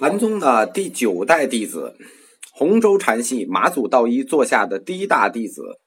[0.00, 1.94] 禅宗的第九代弟子，
[2.52, 5.78] 洪州禅系马祖道一座下的第一大弟子，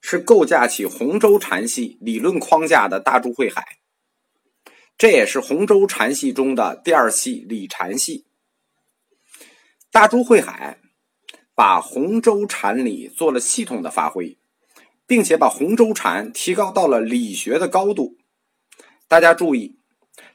[0.00, 3.78] 是构架起洪州禅系理论框架的大珠慧海。
[4.98, 8.26] 这也是洪州禅系中的第二系理禅系。
[9.92, 10.80] 大珠慧海
[11.54, 14.36] 把洪州禅理做了系统的发挥，
[15.06, 18.16] 并且把洪州禅提高到了理学的高度。
[19.06, 19.76] 大家注意，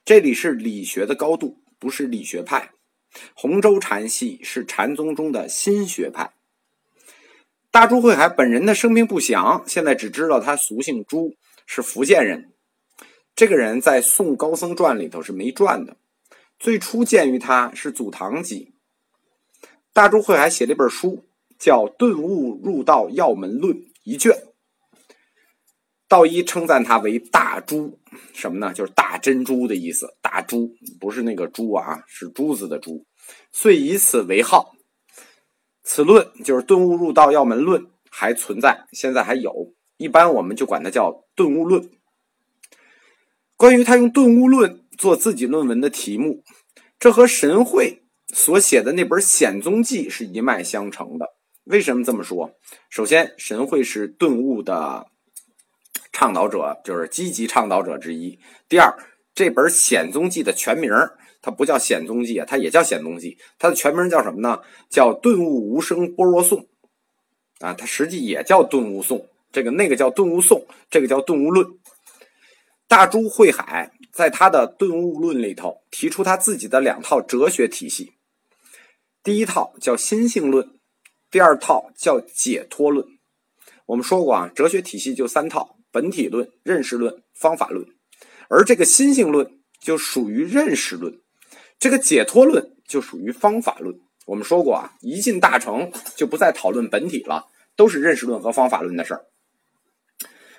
[0.05, 2.71] 这里是理学的高度，不是理学派。
[3.33, 6.33] 洪州禅系是禅宗中的新学派。
[7.71, 11.35] 大朱慧海本人的生平不详，现在只知道他俗姓朱，
[11.65, 12.51] 是福建人。
[13.35, 15.95] 这个人在《宋高僧传》里头是没传的，
[16.57, 18.73] 最初见于他是《祖堂集》。
[19.93, 21.25] 大朱慧海写了一本书，
[21.57, 24.43] 叫《顿悟入道要门论》一卷。
[26.07, 27.99] 道一称赞他为大珠，
[28.33, 28.73] 什么呢？
[28.73, 30.15] 就是大珍珠的意思。
[30.21, 33.05] 大珠不是那个珠啊，是珠子的珠。
[33.51, 34.75] 遂以此为号。
[35.83, 39.73] 此论就是《顿悟入道要门论》，还存在，现在还有。
[39.97, 41.81] 一般我们就管它叫《顿悟论》。
[43.57, 46.43] 关于他用《顿悟论》做自己论文的题目，
[46.97, 51.27] 这和神会所写的那本《显宗记》是一脉相承的。
[51.65, 52.51] 为什么这么说？
[52.89, 55.07] 首先，神会是顿悟的。
[56.11, 58.39] 倡导者就是积极倡导者之一。
[58.67, 58.93] 第二，
[59.39, 60.91] 这本《显宗记》的全名
[61.41, 63.35] 它不叫《显宗记》啊，它也叫《显宗记》。
[63.57, 64.59] 它的全名叫什么呢？
[64.89, 66.67] 叫《顿悟无声般若颂》
[67.65, 69.17] 啊，它实际也叫《顿悟颂》。
[69.53, 71.65] 这个那个叫《顿悟颂》，这个叫《顿悟论》。
[72.89, 78.11] 大珠慧海在他的《顿悟论》里头提出他自己的两套哲学体系。
[79.23, 80.69] 第一套叫心性论，
[81.31, 83.07] 第二套叫解脱论。
[83.85, 85.77] 我们说过啊，哲学体系就三套。
[85.91, 87.87] 本体论、认识论、方法论，
[88.49, 91.21] 而这个心性论就属于认识论，
[91.79, 93.97] 这个解脱论就属于方法论。
[94.25, 97.45] 我们说过啊，一进大成就不再讨论本体了，
[97.77, 99.25] 都是认识论和方法论的事儿。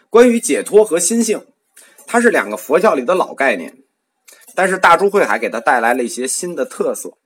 [0.09, 1.47] 关于解脱和心性，
[2.07, 3.83] 它是两个佛教里的老概念，
[4.55, 7.19] 但是大珠慧海给它带来了一些新的特色。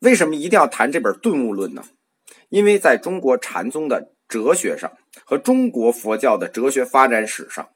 [0.00, 1.84] 为什么一定要谈这本顿悟论呢？
[2.48, 4.90] 因为在中国禅宗的哲学上。
[5.26, 7.68] 和中国佛教的哲学发展史上，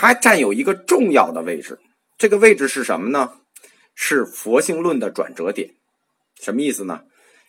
[0.00, 1.80] 它占有一个重要的位置。
[2.16, 3.32] 这个位置是什么呢？
[3.96, 5.74] 是佛性论的转折点。
[6.40, 7.02] 什么意思呢？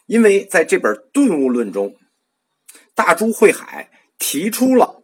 [0.07, 1.95] 因为在这本《顿悟论》中，
[2.95, 5.03] 大珠慧海提出了，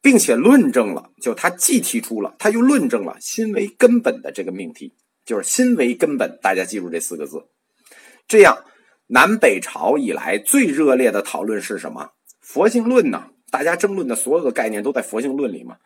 [0.00, 4.94] 并且论证了，就他既提出了，他又论证了“心为根本”的这个命题，
[5.26, 6.38] 就是“心为根本”。
[6.40, 7.44] 大家记住这四个字。
[8.26, 8.64] 这样，
[9.08, 12.12] 南北朝以来最热烈的讨论是什么？
[12.40, 13.28] 佛性论呢？
[13.50, 15.76] 大家争论的所有的概念都在佛性论里嘛？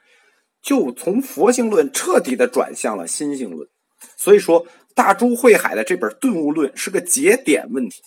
[0.63, 3.69] 就从佛性论彻底的转向了心性论。
[4.17, 8.03] 所以说，大珠慧海的这本顿悟论是个节点问题，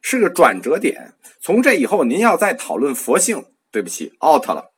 [0.00, 1.14] 是个转折点。
[1.40, 4.72] 从这以后，您要再讨论佛性，对不起，out 了，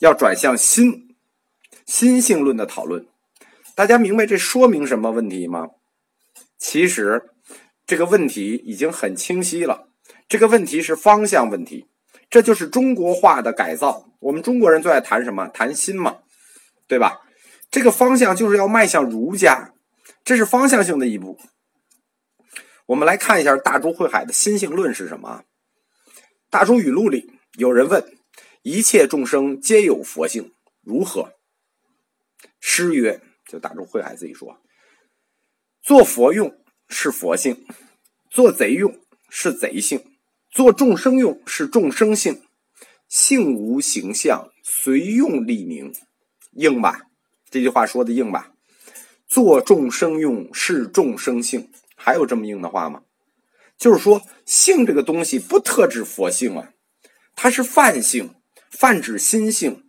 [0.00, 1.16] 要转向心
[1.86, 3.06] 心性论的讨论。
[3.74, 5.68] 大家明白这说明什么问题吗？
[6.58, 7.30] 其实
[7.86, 9.88] 这个问题已经很清晰了。
[10.28, 11.86] 这个问题是方向问题。
[12.28, 14.09] 这就是中国化的改造。
[14.20, 15.48] 我们中国人最爱谈什么？
[15.48, 16.18] 谈心嘛，
[16.86, 17.22] 对吧？
[17.70, 19.72] 这个方向就是要迈向儒家，
[20.24, 21.38] 这是方向性的一步。
[22.86, 25.44] 我们来看一下大珠慧海的心性论是什么？
[26.50, 28.18] 大珠语录里有人问
[28.62, 31.34] ：“一切众生皆有佛性，如何？”
[32.60, 34.60] 诗曰：“就大珠慧海自己说，
[35.80, 37.64] 做佛用是佛性，
[38.28, 38.98] 做贼用
[39.28, 40.04] 是贼性。”
[40.50, 42.42] 做众生用是众生性，
[43.10, 45.92] 性无形象，随用立名，
[46.52, 47.00] 硬吧？
[47.50, 48.52] 这句话说的硬吧？
[49.26, 53.02] 做众生用是众生性，还有这么硬的话吗？
[53.76, 56.70] 就是说，性这个东西不特指佛性啊，
[57.34, 58.36] 它是泛性，
[58.70, 59.82] 泛指心性。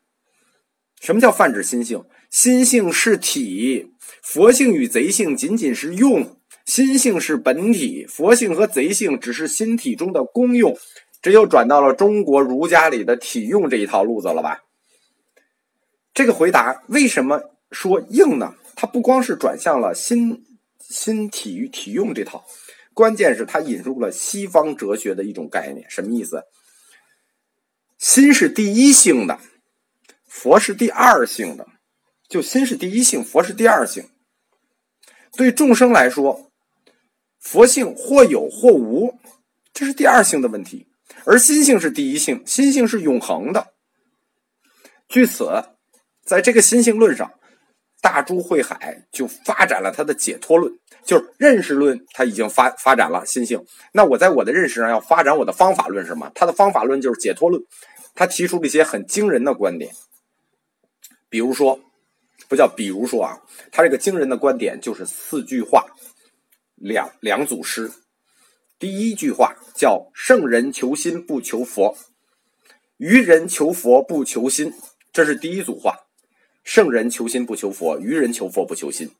[0.99, 2.03] 什么叫泛指心性？
[2.31, 3.93] 心性是体，
[4.23, 6.39] 佛性与贼性仅仅是用。
[6.65, 10.75] 心性是本体，佛性和贼性只是心体中的功用，
[11.21, 14.63] 这又转到了中国儒家里的体用这一套路子了吧？
[16.13, 17.41] 这个回答为什么
[17.71, 18.55] 说硬呢？
[18.75, 20.43] 它不光是转向了心
[20.79, 22.43] 心体与体用这套，
[22.93, 26.43] 关键是它引入了西方哲学的一种概念，什么意思？
[27.97, 29.39] 心是第一性的，
[30.25, 31.67] 佛是第二性的，
[32.27, 34.09] 就心是第一性，佛是第二性。
[35.33, 36.47] 对众生来说。
[37.43, 39.17] 佛性或有或无，
[39.73, 40.85] 这是第二性的问题，
[41.25, 43.73] 而心性是第一性，心性是永恒的。
[45.07, 45.63] 据此，
[46.23, 47.31] 在这个心性论上，
[48.01, 50.73] 大珠慧海就发展了他的解脱论，
[51.03, 53.63] 就是认识论，他已经发发展了心性。
[53.93, 56.31] 那我在我的认识上要发展我的方法论是什么？
[56.33, 57.61] 他的方法论就是解脱论，
[58.15, 59.93] 他提出了一些很惊人的观点，
[61.29, 61.79] 比如说，
[62.47, 63.41] 不叫比如说啊，
[63.71, 65.85] 他这个惊人的观点就是四句话，
[66.75, 67.91] 两两组诗。
[68.81, 71.95] 第一句话叫“圣人求心不求佛，
[72.97, 74.73] 愚人求佛不求心”，
[75.13, 76.07] 这是第一组话。
[76.63, 79.11] 圣人求心不求佛，愚人求佛不求心。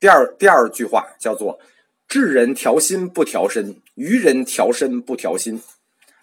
[0.00, 1.60] 第二第二句话叫做
[2.08, 5.62] “智人调心不调身，愚人调身不调心”。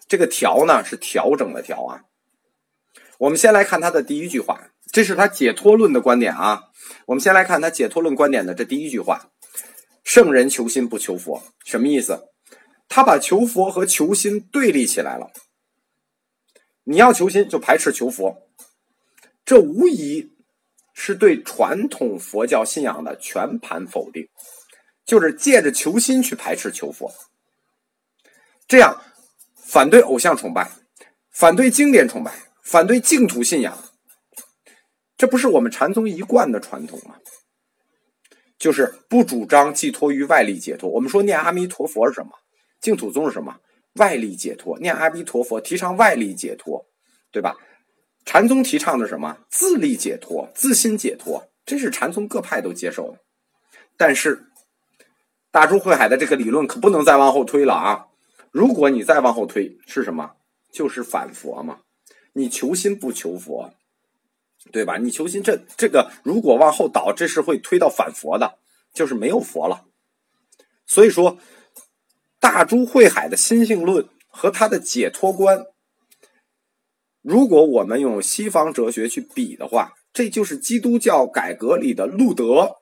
[0.06, 2.04] 这个“调”呢是调整的“调”啊。
[3.16, 6.64] 我们先来看他的第一句话，这是他解脱论的观点啊。
[7.06, 9.30] 我们先来看他解脱论观点的这第一句话
[10.04, 12.33] ：“圣人求心不求佛”，什么意思？
[12.88, 15.30] 他把求佛和求心对立起来了。
[16.84, 18.48] 你要求心，就排斥求佛，
[19.44, 20.32] 这无疑。
[20.96, 24.28] 是对传统佛教信仰的全盘否定，
[25.04, 27.12] 就是借着求心去排斥求佛，
[28.68, 29.02] 这样
[29.56, 30.70] 反对偶像崇拜，
[31.32, 32.32] 反对经典崇拜，
[32.62, 33.76] 反对净土信仰，
[35.16, 37.16] 这不是我们禅宗一贯的传统吗？
[38.56, 40.88] 就是不主张寄托于外力解脱。
[40.88, 42.30] 我们说念阿弥陀佛是什么？
[42.84, 43.58] 净土宗是什么？
[43.94, 44.78] 外力解脱。
[44.78, 46.84] 念阿弥陀佛提倡外力解脱，
[47.32, 47.56] 对吧？
[48.26, 49.38] 禅宗提倡的什么？
[49.48, 53.18] 自力解脱、自心解脱，这是禅宗各派都接受的。
[53.96, 54.44] 但是，
[55.50, 58.08] 大珠慧海的这个理论可不能再往后推了啊！
[58.50, 60.32] 如果你再往后推，是什么？
[60.70, 61.80] 就是反佛嘛！
[62.34, 63.72] 你求心不求佛，
[64.70, 64.98] 对吧？
[64.98, 68.58] 你求心，这这个如果往后倒，这是会推到反佛的，
[68.92, 69.86] 就是没有佛了。
[70.84, 71.38] 所以说，
[72.44, 75.64] 大珠慧海的心性论和他的解脱观。
[77.22, 82.76] 如果我们用西方哲学去比的话，这就是基督教改革里的路德，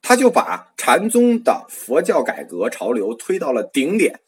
[0.00, 4.20] 他就把禅宗的佛教改革潮流推到了顶点。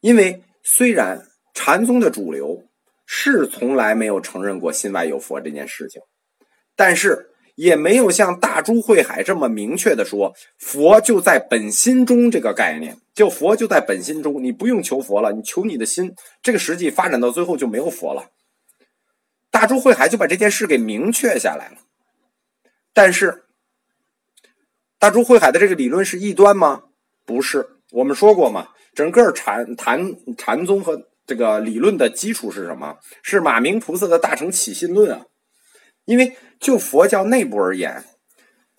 [0.00, 2.64] 因为虽然禅宗的主流
[3.06, 6.02] 是从来没有承认过心外有佛这件事情，
[6.74, 7.28] 但是。
[7.62, 16.12] 也没有像大珠慧海这么明确的说“佛就在本心中”这个概念，就佛就在本心中，你不用求佛了，你求你的心。
[16.42, 18.30] 这个实际发展到最后就没有佛了。
[19.52, 21.76] 大珠慧海就把这件事给明确下来了。
[22.92, 23.44] 但是，
[24.98, 26.82] 大珠慧海的这个理论是异端吗？
[27.24, 27.76] 不是。
[27.92, 32.96] 我们说过嘛，整个禅禅禅宗和这个理论的基础是什么？
[33.22, 35.26] 是马明菩萨的大乘起信论啊。
[36.04, 38.04] 因为就佛教内部而言，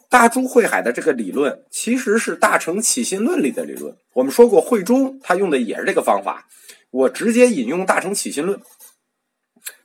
[0.09, 3.97] 大珠慧海的这个理论其实是大乘起心论里的理论。
[4.13, 6.47] 我们说过，慧中他用的也是这个方法。
[6.91, 8.61] 我直接引用大乘起心论。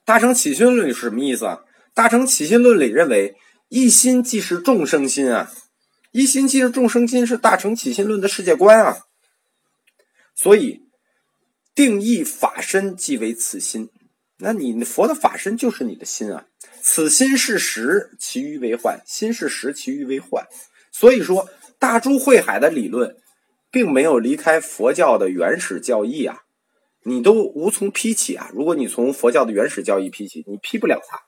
[0.04, 1.64] 大乘起心论是什么意思啊？
[1.92, 3.34] 大乘起心论里认为，
[3.68, 5.50] 一心即是众生心啊，
[6.12, 8.98] 一心即是众生心是大乘起心论的世界观啊。
[10.36, 10.82] 所以，
[11.74, 13.90] 定义法身即为此心。
[14.38, 16.46] 那你佛的法身就是你的心啊。
[16.80, 20.46] 此心是实，其余为幻；心是实，其余为幻。
[20.92, 21.48] 所以说，
[21.78, 23.16] 大珠慧海的理论，
[23.70, 26.42] 并没有离开佛教的原始教义啊，
[27.04, 28.50] 你都无从批起啊。
[28.54, 31.20] 如果你从佛教的原始教义批起，你批不了它。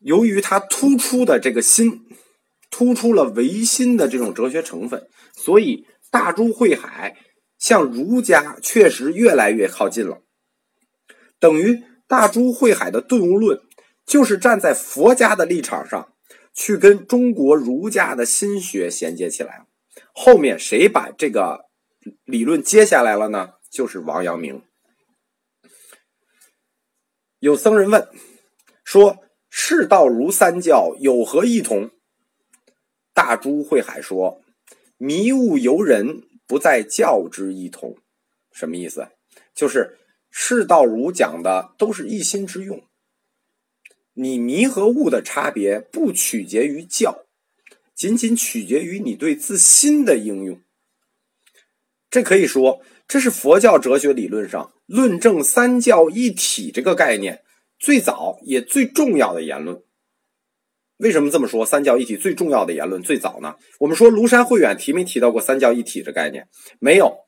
[0.00, 2.06] 由于它突出的这个心，
[2.70, 7.16] 突出了唯心的这种哲学成分，所以大珠慧海
[7.58, 10.20] 向儒家确实越来越靠近了，
[11.44, 11.84] 等于。
[12.06, 13.62] 大珠慧海的顿悟论，
[14.04, 16.12] 就是站在佛家的立场上，
[16.52, 19.66] 去跟中国儒家的心学衔接起来
[20.12, 21.64] 后面谁把这个
[22.24, 23.54] 理论接下来了呢？
[23.70, 24.62] 就是王阳明。
[27.38, 28.06] 有僧人问
[28.84, 31.90] 说：“世道如三教有何异同？”
[33.14, 34.42] 大珠慧海说
[34.98, 37.96] ：“迷悟游人，不在教之异同。”
[38.52, 39.08] 什么意思？
[39.54, 39.98] 就是。
[40.36, 42.82] 世道儒讲的都是一心之用，
[44.14, 47.24] 你迷和悟的差别不取决于教，
[47.94, 50.60] 仅仅取决于你对自心的应用。
[52.10, 57.44] 这可以说，这是佛教哲学理论上论证三教一体这个概念
[57.78, 59.80] 最早也最重要的言论。
[60.96, 61.64] 为什么这么说？
[61.64, 63.54] 三教一体最重要的言论最早呢？
[63.78, 66.48] 我们说庐山慧远提没提到过三教一体这概念？
[66.80, 67.23] 没有。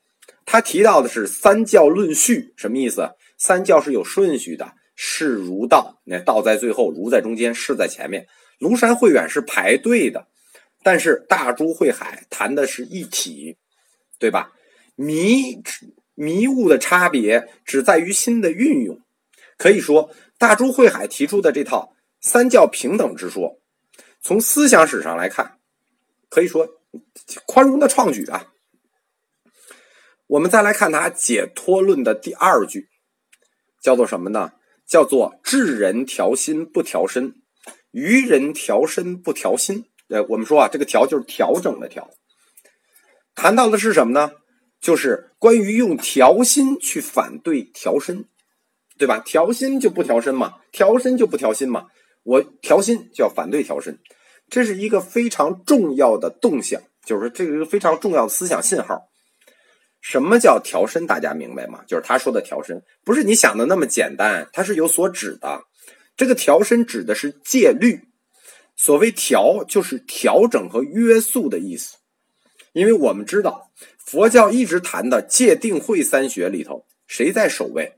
[0.46, 3.10] 他提到的是三教论序，什么意思？
[3.36, 8.26] 三教是有顺序的，是儒道，那道在最后，儒在中间，是在前面。
[8.60, 10.28] 庐山慧远是排队的，
[10.82, 13.58] 但是大珠慧海谈的是一体，
[14.18, 14.52] 对吧？
[14.94, 15.62] 迷
[16.14, 18.98] 迷雾的差别只在于心的运用。
[19.58, 23.58] 可以说，大珠慧海提出的这套三教平等之说，
[24.22, 25.58] 从思想史上来看，
[26.30, 26.66] 可以说
[27.44, 28.52] 宽容的创举啊。
[30.28, 32.88] 我们再来看他解脱论的第二句，
[33.82, 34.52] 叫做什么呢？
[34.86, 37.34] 叫做智人调心不调身，
[37.90, 39.84] 愚人调身不调心。
[40.08, 42.10] 呃，我们说啊，这个调就是调整的调。
[43.34, 44.32] 谈到的是什么呢？
[44.80, 48.26] 就是关于用调心去反对调身，
[48.98, 49.18] 对吧？
[49.18, 51.86] 调心就不调身嘛，调身就不调心嘛。
[52.22, 53.98] 我调心就要反对调身，
[54.48, 59.08] 这是一个非常重要的动向，就是这个一个非常重要的思想信号。
[60.08, 61.04] 什么叫调身？
[61.04, 61.80] 大家明白吗？
[61.88, 65.60] 就是他说的调身，不是你想的那么简单，它是有所指的。
[66.16, 68.00] 这个调身指的是戒律。
[68.76, 71.96] 所谓调，就是调整和约束的意思。
[72.72, 77.94] 因为我们知道，佛教一直谈的戒定慧三学里头，谁在首位？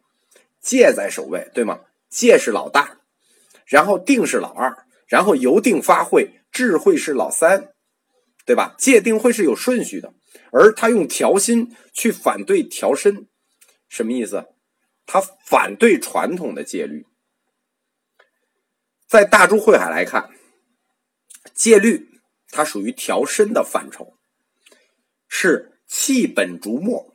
[0.62, 1.78] 戒在首位，对吗？
[2.08, 3.00] 戒是老大，
[3.66, 4.74] 然后定是老二，
[5.06, 7.68] 然后由定发慧，智慧是老三，
[8.48, 8.74] 对吧？
[8.78, 10.14] 戒定慧是有顺序的。
[10.50, 13.28] 而他用调心去反对调身，
[13.90, 14.46] 什么意思？
[15.04, 17.04] 他反对传统的戒律。
[19.06, 20.30] 在大珠慧海来看，
[21.52, 22.08] 戒律
[22.50, 24.14] 它属于调身的范畴，
[25.28, 27.12] 是弃本逐末。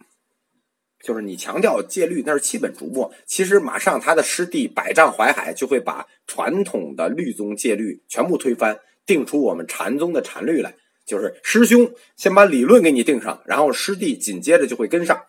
[1.02, 3.12] 就是你强调戒律，那是弃本逐末。
[3.25, 10.75] 其实马上他的师弟百丈怀海就会把传统的律宗戒律全部推翻，定出我们禅宗的禅律来。
[11.05, 15.25] 就是师兄先把理论给你定上，然后师弟紧接着就会跟上。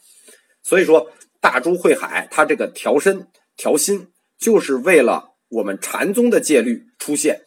[0.62, 7.42] 所以说，大珠慧海他这个调身调心，就是为了我们禅宗的戒律出现，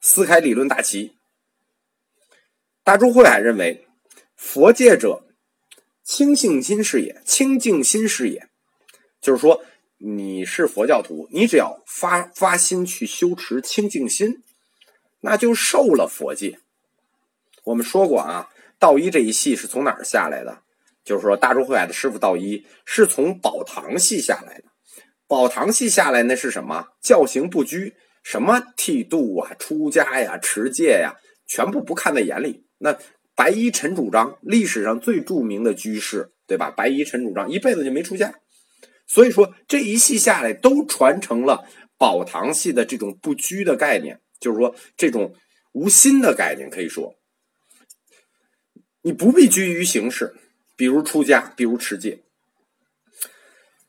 [0.00, 1.12] 撕开理论大旗。
[2.82, 3.86] 大珠慧海认为，
[4.36, 5.26] 佛戒者
[6.02, 8.48] 清净心是也，清净心是也，
[9.20, 9.64] 就是说
[9.98, 14.42] 你是佛教徒，你只要发发心去修持清净心，
[15.20, 16.60] 那就受了佛戒。
[17.66, 20.62] 我们说过啊，道一这一系是从哪儿下来的？
[21.04, 24.64] 就是说，大珠慧海的师傅道一是从宝堂系下来的。
[25.26, 26.86] 宝堂系下来那是什么？
[27.02, 31.16] 教行不拘，什么剃度啊、出家呀、持戒呀，
[31.48, 32.64] 全部不看在眼里。
[32.78, 32.96] 那
[33.34, 36.70] 白衣陈主张，历史上最著名的居士，对吧？
[36.70, 38.32] 白衣陈主张一辈子就没出家，
[39.08, 41.64] 所以说这一系下来都传承了
[41.98, 45.34] 宝堂系的这种不拘的概念，就是说这种
[45.72, 47.12] 无心的概念，可以说。
[49.06, 50.34] 你不必拘于形式，
[50.74, 52.24] 比如出家，比如持戒，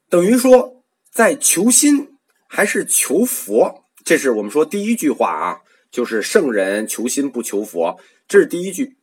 [0.10, 3.84] 等于说在求心还是求佛？
[4.06, 8.96] 这是我们说第一句话啊，就是圣人求心不求佛，这是第一句。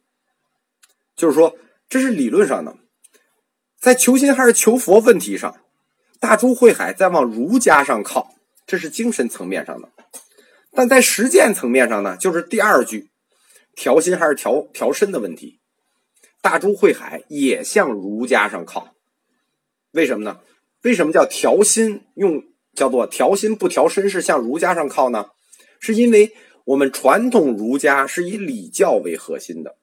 [1.16, 2.76] 就是说，这是理论上的，
[3.80, 5.62] 在求心还是求佛问题上，
[6.20, 9.88] 大珠慧海在往儒家上靠，这是精神层面上的；
[10.70, 13.10] 但在实践层面上呢，就是第二句，
[13.74, 15.58] 调心还是调调身的问题。
[16.44, 18.92] 大珠慧海也向儒家上靠，
[19.92, 20.40] 为什么呢？
[20.82, 22.02] 为什么叫调心？
[22.16, 25.30] 用叫做调心不调身是向儒家上靠呢？
[25.80, 26.32] 是因为
[26.66, 29.76] 我们传统儒家是以礼教为核心的。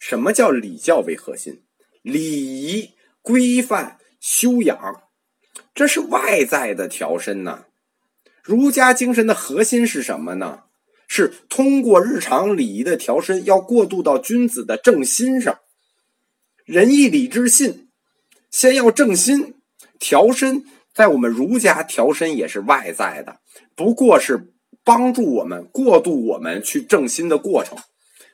[0.00, 1.62] 什么叫礼教为核心？
[2.02, 2.90] 礼仪
[3.22, 5.04] 规范修养，
[5.72, 7.66] 这是外在的调身呢。
[8.42, 10.64] 儒家精神的核心是什么呢？
[11.06, 15.60] 是通过日常礼仪的调身，要过渡到君子的正心上。
[16.66, 17.88] 仁义礼智信，
[18.50, 19.54] 先要正心
[20.00, 23.38] 调身，在我们儒家调身也是外在的，
[23.76, 27.78] 不过是帮助我们过渡我们去正心的过程。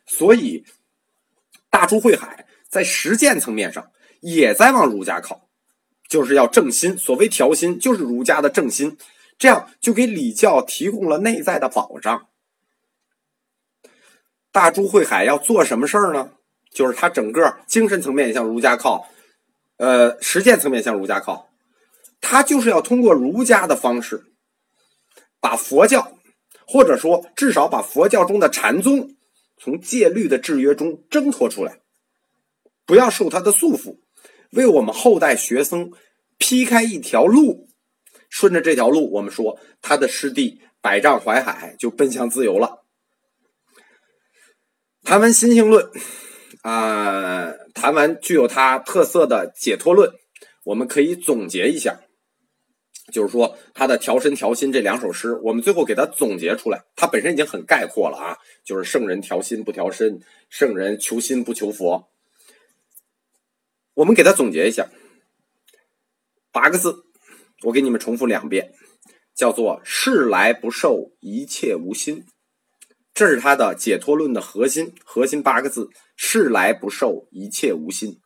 [0.07, 0.65] 所以，
[1.69, 3.91] 大珠慧海在实践层面上
[4.23, 5.51] 也在往儒家靠，
[6.09, 6.97] 就是要正心。
[6.97, 8.97] 所谓调心，就是儒家的正心，
[9.37, 12.29] 这样就给礼教提供了内在的保障。
[14.51, 16.31] 大珠慧海要做什么事儿呢？
[16.73, 19.07] 就是他整个精神层面向儒家靠，
[19.77, 21.51] 呃，实践层面向儒家靠，
[22.21, 24.25] 他就是要通过儒家的方式，
[25.39, 26.17] 把佛教，
[26.67, 29.15] 或者说至少把佛教中的禅宗，
[29.59, 31.81] 从戒律的制约中挣脱出来，
[32.87, 33.99] 不要受他的束缚，
[34.53, 35.93] 为我们后代学僧
[36.39, 37.69] 劈开一条路，
[38.31, 42.85] 顺着这条路，我们说他的师弟百丈怀海就奔向自由了。
[45.05, 45.91] 谈完心性论。
[46.63, 50.13] 啊，谈完具有它特色的解脱论，
[50.65, 52.01] 我们可以总结一下，
[53.13, 62.09] 就是说他的调身调心这两首诗，我们最后给它总结出来，它本身已经很概括了啊，就是圣人调心不调身，圣人求心不求佛。
[63.95, 64.89] 我们给它总结一下，
[66.53, 67.05] 八个字，
[67.65, 68.73] 我给你们重复两遍，
[69.35, 72.25] 叫做“事来不受，一切无心”，
[73.23, 78.21] 这是他的解脱论的核心，核心八个字：“事来不受，一切无心”。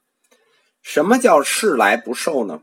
[0.81, 2.63] 什么叫“事来不受”呢？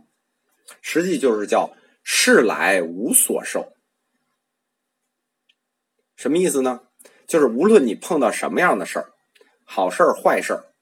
[0.82, 3.74] 实际就是叫“事来无所受”。
[6.18, 6.80] 什么意思呢？
[7.28, 9.12] 就是无论你碰到什么样的事儿，
[9.64, 10.74] 好事儿、坏事儿，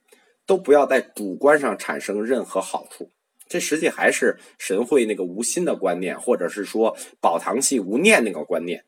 [0.46, 3.12] 都不要在主观上产生任何好处。
[3.50, 8.86] 这实际还是神会那个无心的观念，或者是说宝堂系无念那个观念。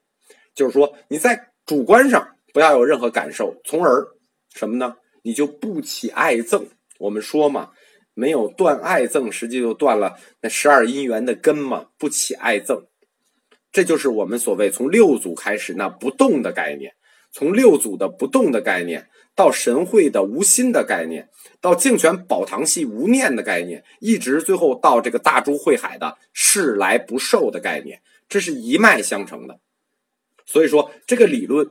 [0.56, 4.08] 就是说你在主观上不要有任何感受，从而
[4.54, 4.96] 什么呢？
[5.24, 6.68] 你就不起爱憎。
[7.00, 7.72] 我们说嘛。
[8.16, 12.84] 没有断爱憎，实际就断了那十二因缘的根嘛，不起爱憎，
[13.72, 16.94] 这就是我们所谓从六祖开始那不动的概念，
[17.32, 21.28] 从六祖的不动的概念，到神会的无心的概念，
[21.60, 29.60] 到净泉宝堂系无念的概念，一直最后到这个大珠慧海的世来不受的概念，这是一脉相承的。
[30.46, 31.68] 所以说，这个理论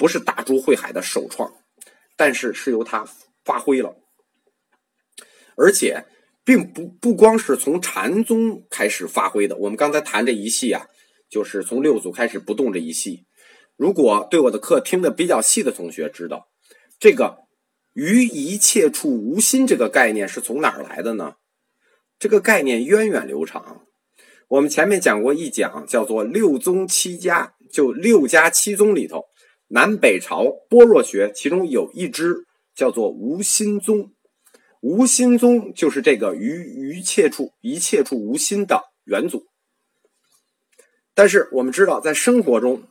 [0.00, 1.52] 不是大珠慧海的首创，
[2.16, 3.06] 但是是由他
[3.44, 3.94] 发挥了。
[5.58, 6.06] 而且，
[6.42, 9.54] 并不不光是从禅宗开始发挥的。
[9.58, 10.86] 我们刚才谈这一系啊，
[11.28, 13.26] 就是从六祖开始不动这一系。
[13.76, 16.48] 如果对我的课听的比较细的同学知道，
[16.98, 17.36] 这个
[17.92, 21.34] “于一切处无心”这个概念是从哪儿来的呢？
[22.18, 23.82] 这个概念源远流长。
[24.48, 29.26] 我们前面讲过一讲，叫做六宗七家，就六家七宗里头，
[29.72, 34.12] 南北朝般若学其中有一支叫做无心宗。
[34.80, 39.46] 无心宗就是这个于一切处一切处无心的元祖。
[41.14, 42.82] 但是我们知道，在生活中，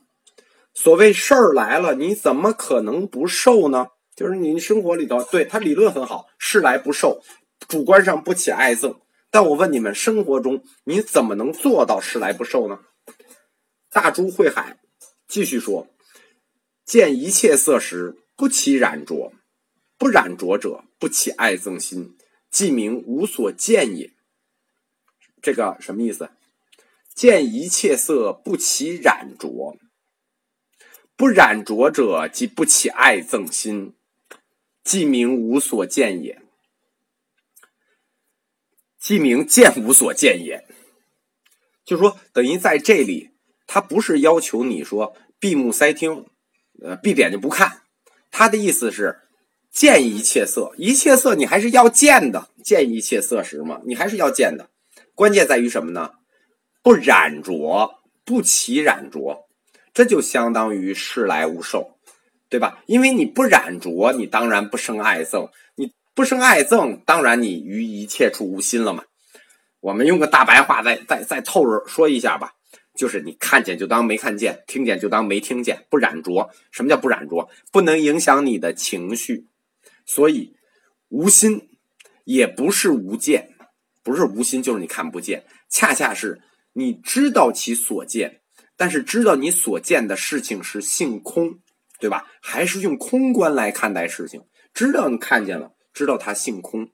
[0.72, 3.88] 所谓事儿来了，你怎么可能不受呢？
[4.16, 7.20] 就是你生活里头，对他理论很好，事来不受，
[7.68, 9.00] 主观上不起爱憎。
[9.30, 12.78] 但我问你们，生活中你怎么能做到事来不受呢？
[13.90, 14.78] 大珠慧海
[15.26, 15.86] 继续说：
[16.90, 19.32] 见一切色时，不起染着。
[19.96, 22.16] 不染着者，不起爱憎心，
[22.50, 24.10] 即名无所见也。
[25.40, 26.30] 这个什么意思？
[27.14, 29.78] 见一切色不起染着，
[31.14, 33.94] 不染着者即不起爱憎心，
[34.82, 36.42] 即名无所见也。
[38.98, 40.66] 即名见无所见也。
[41.84, 43.30] 就说等于在这里，
[43.68, 46.26] 他不是要求你说闭目塞听，
[46.82, 47.82] 呃，闭眼就不看。
[48.30, 49.18] 他的意思是。
[49.72, 52.48] 见一切色，一切色你还是要见的。
[52.64, 54.68] 见一切色时嘛，你还是要见的。
[55.14, 56.10] 关键在于什么呢？
[56.82, 57.52] 不染着，
[58.24, 59.46] 不起染着，
[59.94, 61.98] 这就相当于世来无受，
[62.48, 62.82] 对吧？
[62.86, 69.04] 因为你不染着，你当然不生爱憎，你不生爱憎，当然你于一切处无心了嘛。
[69.78, 72.54] 我们用个大白话再再再透着说一下吧，
[73.00, 76.50] 就是你看见就当没看见，听见就当没听见，不染着。
[76.70, 77.48] 什么叫不染着？
[77.72, 79.46] 不能影响你的情绪。
[80.04, 80.54] 所以，
[81.08, 81.70] 无心
[82.24, 83.54] 也不是无见，
[84.02, 86.42] 不是无心就是你看不见，恰恰是
[86.74, 88.42] 你知道其所见，
[88.76, 91.58] 但是知道你所见的事情是性空，
[91.98, 92.26] 对吧？
[92.42, 94.42] 还是用空观来看待事情，
[94.74, 96.90] 知道你看见了，知道它性空，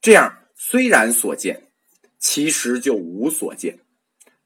[0.00, 1.72] 这样虽然所见，
[2.20, 3.80] 其实就无所见，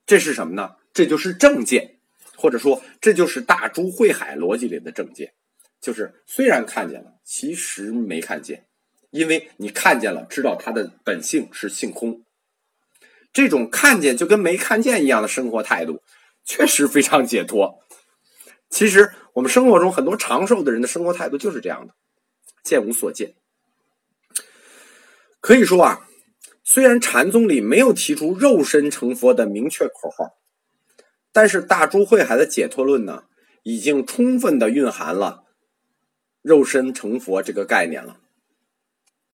[0.06, 0.76] 这是什么呢？
[0.92, 1.96] 这就是正见，
[2.36, 5.32] 或者说这就是大珠慧海逻辑里的正见。
[5.80, 8.66] 就是虽然看见了，其实没看见，
[9.10, 12.22] 因为你看见了，知道它的本性是性空。
[13.32, 16.02] 这种看见就跟没看见一样的生活态度，
[16.44, 17.80] 确实非常解脱。
[18.70, 21.94] 其实我们生活中很多长寿的人的生活态度就是这样的，
[22.62, 23.34] 见无所见。
[25.40, 26.08] 可以说啊，
[26.74, 30.34] 虽然禅宗里没有提出肉身成佛的明确口号，
[31.30, 33.26] 但是大珠慧海的解脱论呢，
[33.62, 35.44] 已经充分的蕴含了。
[36.42, 38.22] 肉身成佛这个概念了。